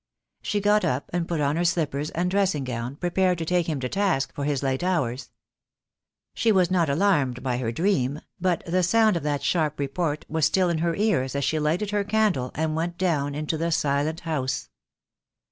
[0.41, 3.79] She got up and put on her slippers and dressing gown, prepared to take him
[3.81, 5.29] to task for his late hours.
[6.33, 10.43] She was not alarmed by her dream, but the sound of that sharp report was
[10.47, 14.21] still in her ears as she lighted her candle and went down into the silent
[14.21, 14.69] house.